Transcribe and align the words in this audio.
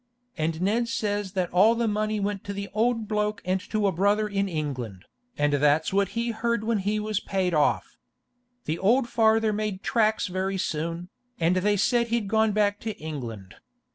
And 0.35 0.63
Ned 0.63 0.87
says 0.87 1.31
as 1.37 1.47
all 1.51 1.75
the 1.75 1.87
money 1.87 2.19
went 2.19 2.43
to 2.45 2.53
the 2.53 2.69
old 2.73 3.07
bloak 3.07 3.39
and 3.45 3.61
to 3.69 3.85
a 3.85 3.91
brother 3.91 4.27
in 4.27 4.49
England, 4.49 5.05
and 5.37 5.53
that's 5.53 5.93
what 5.93 6.09
he 6.17 6.31
herd 6.31 6.63
when 6.63 6.79
he 6.79 6.99
was 6.99 7.19
paid 7.19 7.53
off. 7.53 7.99
The 8.65 8.79
old 8.79 9.07
farther 9.07 9.53
made 9.53 9.83
traks 9.83 10.25
very 10.27 10.57
soon, 10.57 11.09
and 11.39 11.57
they 11.57 11.77
sed 11.77 12.07
he'd 12.07 12.27
gone 12.27 12.51
back 12.51 12.79
to 12.79 12.97
England. 12.97 13.57